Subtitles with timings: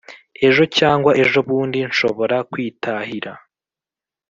[0.47, 3.31] ejo cyangwa ejobundi nshobora kwitahira.»